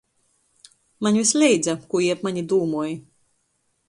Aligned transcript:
Maņ 1.07 1.19
vysleidza, 1.19 1.75
kū 1.91 2.01
jī 2.05 2.07
ap 2.15 2.23
mani 2.29 2.43
dūmoj. 2.55 2.95